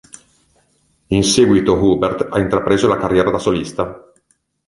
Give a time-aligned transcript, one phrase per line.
[1.19, 4.11] In seguito Hubert ha intrapreso la carriera da solista.